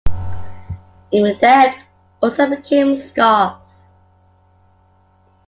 Even 1.11 1.37
that 1.41 1.79
also 2.23 2.49
became 2.49 2.97
scarce. 2.97 3.91